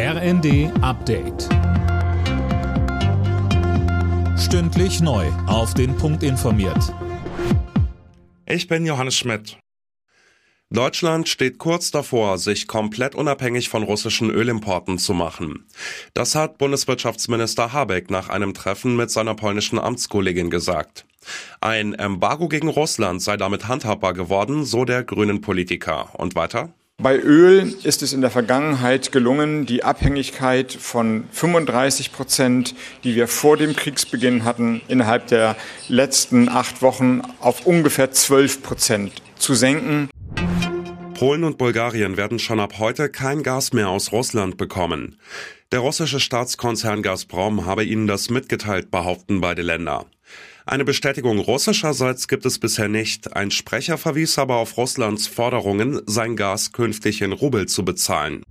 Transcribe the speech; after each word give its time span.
RND 0.00 0.70
Update. 0.80 1.48
Stündlich 4.38 5.00
neu. 5.00 5.26
Auf 5.48 5.74
den 5.74 5.96
Punkt 5.96 6.22
informiert. 6.22 6.94
Ich 8.46 8.68
bin 8.68 8.86
Johannes 8.86 9.16
Schmidt. 9.16 9.58
Deutschland 10.70 11.28
steht 11.28 11.58
kurz 11.58 11.90
davor, 11.90 12.38
sich 12.38 12.68
komplett 12.68 13.16
unabhängig 13.16 13.70
von 13.70 13.82
russischen 13.82 14.30
Ölimporten 14.30 14.98
zu 14.98 15.14
machen. 15.14 15.66
Das 16.14 16.36
hat 16.36 16.58
Bundeswirtschaftsminister 16.58 17.72
Habeck 17.72 18.08
nach 18.08 18.28
einem 18.28 18.54
Treffen 18.54 18.94
mit 18.94 19.10
seiner 19.10 19.34
polnischen 19.34 19.80
Amtskollegin 19.80 20.48
gesagt. 20.48 21.06
Ein 21.60 21.94
Embargo 21.94 22.46
gegen 22.46 22.68
Russland 22.68 23.20
sei 23.20 23.36
damit 23.36 23.66
handhabbar 23.66 24.14
geworden, 24.14 24.64
so 24.64 24.84
der 24.84 25.02
grünen 25.02 25.40
Politiker. 25.40 26.10
Und 26.14 26.36
weiter? 26.36 26.72
Bei 27.00 27.16
Öl 27.16 27.76
ist 27.84 28.02
es 28.02 28.12
in 28.12 28.22
der 28.22 28.30
Vergangenheit 28.30 29.12
gelungen, 29.12 29.66
die 29.66 29.84
Abhängigkeit 29.84 30.72
von 30.72 31.28
35 31.30 32.10
Prozent, 32.10 32.74
die 33.04 33.14
wir 33.14 33.28
vor 33.28 33.56
dem 33.56 33.76
Kriegsbeginn 33.76 34.42
hatten, 34.42 34.80
innerhalb 34.88 35.28
der 35.28 35.54
letzten 35.86 36.48
acht 36.48 36.82
Wochen 36.82 37.22
auf 37.38 37.66
ungefähr 37.66 38.10
12 38.10 38.64
Prozent 38.64 39.12
zu 39.36 39.54
senken. 39.54 40.10
Polen 41.14 41.44
und 41.44 41.56
Bulgarien 41.56 42.16
werden 42.16 42.40
schon 42.40 42.58
ab 42.58 42.80
heute 42.80 43.08
kein 43.10 43.44
Gas 43.44 43.72
mehr 43.72 43.90
aus 43.90 44.10
Russland 44.10 44.56
bekommen. 44.56 45.20
Der 45.70 45.78
russische 45.78 46.18
Staatskonzern 46.18 47.02
Gazprom 47.02 47.64
habe 47.64 47.84
ihnen 47.84 48.08
das 48.08 48.28
mitgeteilt, 48.28 48.90
behaupten 48.90 49.40
beide 49.40 49.62
Länder. 49.62 50.06
Eine 50.68 50.84
Bestätigung 50.84 51.38
russischerseits 51.38 52.28
gibt 52.28 52.44
es 52.44 52.58
bisher 52.58 52.88
nicht. 52.88 53.34
Ein 53.34 53.50
Sprecher 53.50 53.96
verwies 53.96 54.38
aber 54.38 54.56
auf 54.56 54.76
Russlands 54.76 55.26
Forderungen, 55.26 56.02
sein 56.04 56.36
Gas 56.36 56.72
künftig 56.72 57.22
in 57.22 57.32
Rubel 57.32 57.64
zu 57.64 57.86
bezahlen. 57.86 58.42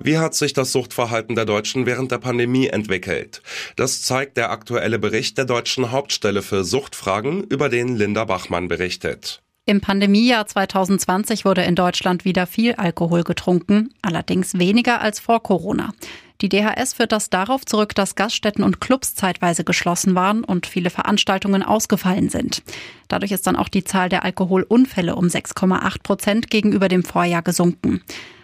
Wie 0.00 0.18
hat 0.18 0.34
sich 0.34 0.52
das 0.52 0.72
Suchtverhalten 0.72 1.36
der 1.36 1.44
Deutschen 1.44 1.86
während 1.86 2.10
der 2.10 2.18
Pandemie 2.18 2.66
entwickelt? 2.66 3.40
Das 3.76 4.02
zeigt 4.02 4.36
der 4.36 4.50
aktuelle 4.50 4.98
Bericht 4.98 5.38
der 5.38 5.44
deutschen 5.44 5.92
Hauptstelle 5.92 6.42
für 6.42 6.64
Suchtfragen, 6.64 7.44
über 7.44 7.68
den 7.68 7.94
Linda 7.96 8.24
Bachmann 8.24 8.66
berichtet. 8.66 9.42
Im 9.66 9.80
Pandemiejahr 9.80 10.48
2020 10.48 11.44
wurde 11.44 11.62
in 11.62 11.76
Deutschland 11.76 12.24
wieder 12.24 12.48
viel 12.48 12.72
Alkohol 12.72 13.22
getrunken, 13.22 13.94
allerdings 14.02 14.58
weniger 14.58 15.00
als 15.00 15.20
vor 15.20 15.40
Corona. 15.40 15.92
Die 16.40 16.48
DHS 16.48 16.94
führt 16.94 17.12
das 17.12 17.28
darauf 17.28 17.66
zurück, 17.66 17.94
dass 17.94 18.14
Gaststätten 18.14 18.64
und 18.64 18.80
Clubs 18.80 19.14
zeitweise 19.14 19.62
geschlossen 19.62 20.14
waren 20.14 20.42
und 20.42 20.66
viele 20.66 20.90
Veranstaltungen 20.90 21.62
ausgefallen 21.62 22.30
sind. 22.30 22.62
Dadurch 23.08 23.32
ist 23.32 23.46
dann 23.46 23.56
auch 23.56 23.68
die 23.68 23.84
Zahl 23.84 24.08
der 24.08 24.24
Alkoholunfälle 24.24 25.16
um 25.16 25.26
6,8 25.26 26.02
Prozent 26.02 26.50
gegenüber 26.50 26.88
dem 26.88 27.04
Vorjahr 27.04 27.42
gesunken. 27.42 28.00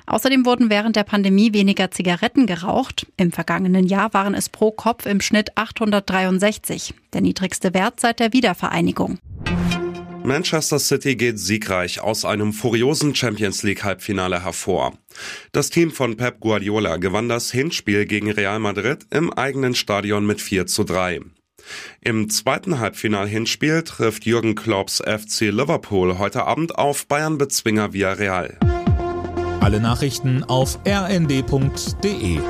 Außerdem 0.07 0.47
wurden 0.47 0.71
während 0.71 0.95
der 0.95 1.03
Pandemie 1.03 1.53
weniger 1.53 1.91
Zigaretten 1.91 2.47
geraucht. 2.47 3.07
Im 3.17 3.33
vergangenen 3.33 3.87
Jahr 3.87 4.15
waren 4.15 4.35
es 4.35 4.49
pro 4.49 4.71
Kopf 4.71 5.05
im 5.07 5.21
Schnitt 5.21 5.57
863, 5.57 6.95
der 7.13 7.23
niedrigste 7.23 7.75
Wert 7.75 7.99
seit 7.99 8.21
der 8.21 8.33
Wiedervereinigung. 8.33 9.19
Manchester 10.27 10.81
City 10.81 11.15
geht 11.15 11.39
siegreich 11.39 12.01
aus 12.01 12.25
einem 12.25 12.53
furiosen 12.53 13.15
Champions 13.15 13.63
League 13.63 13.85
Halbfinale 13.85 14.43
hervor. 14.43 14.99
Das 15.53 15.71
Team 15.71 15.93
von 15.93 16.17
Pep 16.17 16.41
Guardiola 16.41 16.97
gewann 16.97 17.29
das 17.29 17.53
Hinspiel 17.53 18.07
gegen 18.07 18.33
Real 18.33 18.59
Madrid 18.59 19.07
im 19.11 19.33
eigenen 19.33 19.77
Stadion 19.77 20.27
mit 20.27 20.41
4 20.41 20.67
zu 20.67 20.83
3. 20.83 21.21
Im 22.01 22.29
zweiten 22.29 22.81
Halbfinal-Hinspiel 22.81 23.85
trifft 23.85 24.27
Jürgen 24.27 24.57
Klopps 24.57 25.01
FC 25.01 25.43
Liverpool 25.43 26.19
heute 26.19 26.45
Abend 26.45 26.75
auf 26.75 27.07
Bayern-Bezwinger 27.07 27.93
Villarreal. 27.93 28.59
Alle 29.61 29.81
Nachrichten 29.81 30.43
auf 30.43 30.81
rnd.de 30.85 32.41